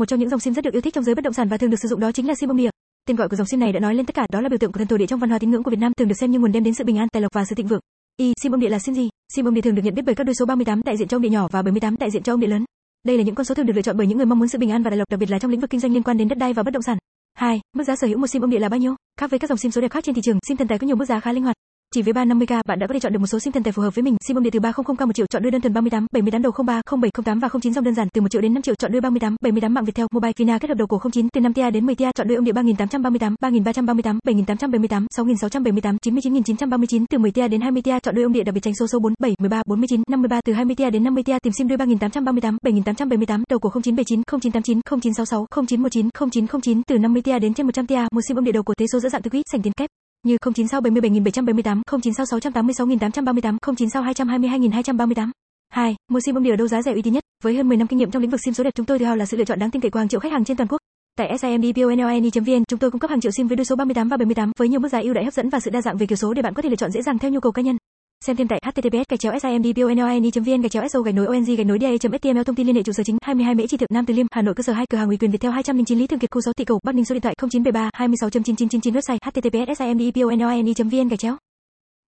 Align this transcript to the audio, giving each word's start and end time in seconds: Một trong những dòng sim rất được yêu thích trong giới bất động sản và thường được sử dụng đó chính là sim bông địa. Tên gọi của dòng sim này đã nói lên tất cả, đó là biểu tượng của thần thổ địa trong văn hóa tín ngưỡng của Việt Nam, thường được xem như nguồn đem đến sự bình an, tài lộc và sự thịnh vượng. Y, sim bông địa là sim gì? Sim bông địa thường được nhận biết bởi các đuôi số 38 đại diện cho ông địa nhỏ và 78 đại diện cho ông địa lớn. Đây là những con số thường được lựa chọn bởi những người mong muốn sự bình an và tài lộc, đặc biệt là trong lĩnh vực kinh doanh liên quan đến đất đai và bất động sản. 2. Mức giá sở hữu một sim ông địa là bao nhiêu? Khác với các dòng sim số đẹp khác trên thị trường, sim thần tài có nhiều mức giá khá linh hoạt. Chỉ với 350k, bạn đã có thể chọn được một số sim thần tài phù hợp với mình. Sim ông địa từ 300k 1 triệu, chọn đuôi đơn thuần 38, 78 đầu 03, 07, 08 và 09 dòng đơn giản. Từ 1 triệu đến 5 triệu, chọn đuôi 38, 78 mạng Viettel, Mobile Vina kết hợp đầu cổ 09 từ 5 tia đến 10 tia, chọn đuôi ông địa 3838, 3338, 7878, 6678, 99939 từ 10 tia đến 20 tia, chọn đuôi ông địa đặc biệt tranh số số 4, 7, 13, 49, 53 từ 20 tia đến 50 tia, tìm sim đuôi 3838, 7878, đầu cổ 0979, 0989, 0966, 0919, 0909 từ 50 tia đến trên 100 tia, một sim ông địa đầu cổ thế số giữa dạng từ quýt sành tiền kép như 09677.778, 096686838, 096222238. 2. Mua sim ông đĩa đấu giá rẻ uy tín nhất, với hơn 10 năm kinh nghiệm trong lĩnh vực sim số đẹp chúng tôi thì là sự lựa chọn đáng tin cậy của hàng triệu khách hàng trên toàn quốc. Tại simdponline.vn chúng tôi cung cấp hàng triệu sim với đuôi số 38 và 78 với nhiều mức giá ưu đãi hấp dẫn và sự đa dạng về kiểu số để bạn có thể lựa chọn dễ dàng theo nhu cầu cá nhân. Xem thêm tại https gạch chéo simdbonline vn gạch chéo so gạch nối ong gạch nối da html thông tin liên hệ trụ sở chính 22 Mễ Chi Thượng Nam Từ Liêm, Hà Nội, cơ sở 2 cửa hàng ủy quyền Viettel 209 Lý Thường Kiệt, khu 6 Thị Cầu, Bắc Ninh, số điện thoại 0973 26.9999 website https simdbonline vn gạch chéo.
Một 0.00 0.06
trong 0.06 0.20
những 0.20 0.28
dòng 0.28 0.40
sim 0.40 0.54
rất 0.54 0.64
được 0.64 0.74
yêu 0.74 0.80
thích 0.80 0.94
trong 0.94 1.04
giới 1.04 1.14
bất 1.14 1.24
động 1.24 1.32
sản 1.32 1.48
và 1.48 1.56
thường 1.56 1.70
được 1.70 1.76
sử 1.82 1.88
dụng 1.88 2.00
đó 2.00 2.12
chính 2.12 2.28
là 2.28 2.34
sim 2.34 2.48
bông 2.48 2.56
địa. 2.56 2.70
Tên 3.06 3.16
gọi 3.16 3.28
của 3.28 3.36
dòng 3.36 3.46
sim 3.46 3.60
này 3.60 3.72
đã 3.72 3.80
nói 3.80 3.94
lên 3.94 4.06
tất 4.06 4.14
cả, 4.14 4.26
đó 4.32 4.40
là 4.40 4.48
biểu 4.48 4.58
tượng 4.58 4.72
của 4.72 4.78
thần 4.78 4.86
thổ 4.88 4.96
địa 4.96 5.06
trong 5.06 5.20
văn 5.20 5.30
hóa 5.30 5.38
tín 5.38 5.50
ngưỡng 5.50 5.62
của 5.62 5.70
Việt 5.70 5.80
Nam, 5.80 5.92
thường 5.96 6.08
được 6.08 6.14
xem 6.20 6.30
như 6.30 6.38
nguồn 6.38 6.52
đem 6.52 6.64
đến 6.64 6.74
sự 6.74 6.84
bình 6.84 6.98
an, 6.98 7.08
tài 7.12 7.22
lộc 7.22 7.32
và 7.34 7.44
sự 7.44 7.54
thịnh 7.54 7.66
vượng. 7.66 7.80
Y, 8.16 8.32
sim 8.42 8.52
bông 8.52 8.60
địa 8.60 8.68
là 8.68 8.78
sim 8.78 8.94
gì? 8.94 9.08
Sim 9.34 9.44
bông 9.44 9.54
địa 9.54 9.60
thường 9.60 9.74
được 9.74 9.82
nhận 9.84 9.94
biết 9.94 10.02
bởi 10.06 10.14
các 10.14 10.24
đuôi 10.24 10.34
số 10.34 10.46
38 10.46 10.82
đại 10.84 10.96
diện 10.96 11.08
cho 11.08 11.16
ông 11.16 11.22
địa 11.22 11.28
nhỏ 11.28 11.48
và 11.50 11.62
78 11.62 11.96
đại 11.96 12.10
diện 12.10 12.22
cho 12.22 12.32
ông 12.32 12.40
địa 12.40 12.46
lớn. 12.46 12.64
Đây 13.06 13.16
là 13.16 13.22
những 13.22 13.34
con 13.34 13.44
số 13.44 13.54
thường 13.54 13.66
được 13.66 13.72
lựa 13.76 13.82
chọn 13.82 13.96
bởi 13.96 14.06
những 14.06 14.18
người 14.18 14.26
mong 14.26 14.38
muốn 14.38 14.48
sự 14.48 14.58
bình 14.58 14.70
an 14.70 14.82
và 14.82 14.90
tài 14.90 14.98
lộc, 14.98 15.08
đặc 15.10 15.20
biệt 15.20 15.30
là 15.30 15.38
trong 15.38 15.50
lĩnh 15.50 15.60
vực 15.60 15.70
kinh 15.70 15.80
doanh 15.80 15.92
liên 15.92 16.02
quan 16.02 16.16
đến 16.16 16.28
đất 16.28 16.38
đai 16.38 16.52
và 16.52 16.62
bất 16.62 16.70
động 16.70 16.82
sản. 16.82 16.98
2. 17.34 17.60
Mức 17.76 17.84
giá 17.84 17.96
sở 17.96 18.06
hữu 18.06 18.18
một 18.18 18.26
sim 18.26 18.42
ông 18.42 18.50
địa 18.50 18.58
là 18.58 18.68
bao 18.68 18.78
nhiêu? 18.78 18.94
Khác 19.20 19.30
với 19.30 19.38
các 19.38 19.50
dòng 19.50 19.58
sim 19.58 19.70
số 19.70 19.80
đẹp 19.80 19.90
khác 19.90 20.04
trên 20.04 20.14
thị 20.14 20.22
trường, 20.22 20.38
sim 20.48 20.56
thần 20.56 20.68
tài 20.68 20.78
có 20.78 20.86
nhiều 20.86 20.96
mức 20.96 21.04
giá 21.04 21.20
khá 21.20 21.32
linh 21.32 21.44
hoạt. 21.44 21.56
Chỉ 21.94 22.02
với 22.02 22.12
350k, 22.14 22.62
bạn 22.66 22.78
đã 22.78 22.86
có 22.86 22.92
thể 22.92 23.00
chọn 23.00 23.12
được 23.12 23.18
một 23.18 23.26
số 23.26 23.38
sim 23.38 23.52
thần 23.52 23.62
tài 23.62 23.72
phù 23.72 23.82
hợp 23.82 23.94
với 23.94 24.02
mình. 24.02 24.16
Sim 24.20 24.36
ông 24.36 24.42
địa 24.42 24.50
từ 24.50 24.60
300k 24.60 25.06
1 25.06 25.12
triệu, 25.14 25.26
chọn 25.26 25.42
đuôi 25.42 25.50
đơn 25.50 25.60
thuần 25.60 25.72
38, 25.72 26.06
78 26.12 26.42
đầu 26.42 26.52
03, 26.66 26.82
07, 27.02 27.10
08 27.24 27.38
và 27.38 27.48
09 27.62 27.72
dòng 27.72 27.84
đơn 27.84 27.94
giản. 27.94 28.08
Từ 28.12 28.20
1 28.20 28.28
triệu 28.30 28.40
đến 28.42 28.54
5 28.54 28.62
triệu, 28.62 28.74
chọn 28.74 28.92
đuôi 28.92 29.00
38, 29.00 29.36
78 29.40 29.74
mạng 29.74 29.84
Viettel, 29.84 30.06
Mobile 30.12 30.32
Vina 30.36 30.58
kết 30.58 30.68
hợp 30.68 30.74
đầu 30.74 30.86
cổ 30.86 30.98
09 31.12 31.28
từ 31.28 31.40
5 31.40 31.54
tia 31.54 31.70
đến 31.70 31.86
10 31.86 31.94
tia, 31.94 32.10
chọn 32.14 32.28
đuôi 32.28 32.36
ông 32.36 32.44
địa 32.44 32.52
3838, 32.52 33.34
3338, 33.40 34.18
7878, 34.24 35.06
6678, 35.10 35.98
99939 35.98 37.06
từ 37.06 37.18
10 37.18 37.30
tia 37.30 37.48
đến 37.48 37.60
20 37.60 37.82
tia, 37.82 37.98
chọn 38.02 38.14
đuôi 38.14 38.24
ông 38.24 38.32
địa 38.32 38.42
đặc 38.42 38.54
biệt 38.54 38.60
tranh 38.60 38.74
số 38.74 38.86
số 38.86 38.98
4, 38.98 39.14
7, 39.18 39.34
13, 39.38 39.62
49, 39.66 40.02
53 40.08 40.40
từ 40.44 40.52
20 40.52 40.76
tia 40.76 40.90
đến 40.90 41.04
50 41.04 41.22
tia, 41.24 41.38
tìm 41.42 41.52
sim 41.52 41.68
đuôi 41.68 41.76
3838, 41.76 42.58
7878, 42.62 43.44
đầu 43.50 43.58
cổ 43.58 43.70
0979, 43.70 44.22
0989, 44.42 44.80
0966, 45.00 45.46
0919, 45.68 46.08
0909 46.30 46.82
từ 46.82 46.98
50 46.98 47.22
tia 47.22 47.38
đến 47.38 47.54
trên 47.54 47.66
100 47.66 47.86
tia, 47.86 48.00
một 48.12 48.20
sim 48.28 48.38
ông 48.38 48.44
địa 48.44 48.52
đầu 48.52 48.62
cổ 48.62 48.74
thế 48.78 48.86
số 48.92 49.00
giữa 49.00 49.08
dạng 49.08 49.22
từ 49.22 49.30
quýt 49.30 49.44
sành 49.52 49.62
tiền 49.62 49.72
kép 49.72 49.90
như 50.22 50.36
09677.778, 50.36 51.82
096686838, 51.90 53.56
096222238. 53.66 55.30
2. 55.68 55.96
Mua 56.10 56.20
sim 56.20 56.36
ông 56.36 56.42
đĩa 56.42 56.56
đấu 56.56 56.68
giá 56.68 56.82
rẻ 56.82 56.92
uy 56.92 57.02
tín 57.02 57.14
nhất, 57.14 57.24
với 57.42 57.56
hơn 57.56 57.68
10 57.68 57.76
năm 57.76 57.86
kinh 57.86 57.98
nghiệm 57.98 58.10
trong 58.10 58.22
lĩnh 58.22 58.30
vực 58.30 58.40
sim 58.44 58.54
số 58.54 58.64
đẹp 58.64 58.74
chúng 58.74 58.86
tôi 58.86 58.98
thì 58.98 59.04
là 59.16 59.26
sự 59.26 59.36
lựa 59.36 59.44
chọn 59.44 59.58
đáng 59.58 59.70
tin 59.70 59.82
cậy 59.82 59.90
của 59.90 59.98
hàng 59.98 60.08
triệu 60.08 60.20
khách 60.20 60.32
hàng 60.32 60.44
trên 60.44 60.56
toàn 60.56 60.68
quốc. 60.68 60.78
Tại 61.16 61.38
simdponline.vn 61.38 62.64
chúng 62.68 62.78
tôi 62.78 62.90
cung 62.90 62.98
cấp 62.98 63.10
hàng 63.10 63.20
triệu 63.20 63.32
sim 63.32 63.48
với 63.48 63.56
đuôi 63.56 63.64
số 63.64 63.76
38 63.76 64.08
và 64.08 64.16
78 64.16 64.52
với 64.58 64.68
nhiều 64.68 64.80
mức 64.80 64.88
giá 64.88 65.00
ưu 65.00 65.14
đãi 65.14 65.24
hấp 65.24 65.34
dẫn 65.34 65.48
và 65.48 65.60
sự 65.60 65.70
đa 65.70 65.82
dạng 65.82 65.96
về 65.96 66.06
kiểu 66.06 66.16
số 66.16 66.34
để 66.34 66.42
bạn 66.42 66.54
có 66.54 66.62
thể 66.62 66.68
lựa 66.68 66.76
chọn 66.76 66.90
dễ 66.90 67.02
dàng 67.02 67.18
theo 67.18 67.30
nhu 67.30 67.40
cầu 67.40 67.52
cá 67.52 67.62
nhân. 67.62 67.76
Xem 68.26 68.36
thêm 68.36 68.48
tại 68.48 68.60
https 68.66 69.08
gạch 69.08 69.20
chéo 69.20 69.38
simdbonline 69.38 70.30
vn 70.34 70.60
gạch 70.60 70.72
chéo 70.72 70.88
so 70.88 71.00
gạch 71.00 71.14
nối 71.14 71.26
ong 71.26 71.44
gạch 71.56 71.66
nối 71.66 71.78
da 71.78 71.88
html 71.88 72.42
thông 72.46 72.56
tin 72.56 72.66
liên 72.66 72.76
hệ 72.76 72.82
trụ 72.82 72.92
sở 72.92 73.02
chính 73.02 73.18
22 73.22 73.54
Mễ 73.54 73.66
Chi 73.66 73.76
Thượng 73.76 73.88
Nam 73.92 74.06
Từ 74.06 74.14
Liêm, 74.14 74.26
Hà 74.30 74.42
Nội, 74.42 74.54
cơ 74.54 74.62
sở 74.62 74.72
2 74.72 74.86
cửa 74.90 74.98
hàng 74.98 75.08
ủy 75.08 75.16
quyền 75.16 75.30
Viettel 75.30 75.52
209 75.52 75.98
Lý 75.98 76.06
Thường 76.06 76.18
Kiệt, 76.18 76.30
khu 76.30 76.40
6 76.40 76.52
Thị 76.52 76.64
Cầu, 76.64 76.80
Bắc 76.84 76.94
Ninh, 76.94 77.04
số 77.04 77.14
điện 77.14 77.22
thoại 77.22 77.34
0973 77.40 77.90
26.9999 77.96 78.92
website 78.92 79.18
https 79.18 79.78
simdbonline 79.78 80.72
vn 80.90 81.08
gạch 81.08 81.18
chéo. 81.18 81.36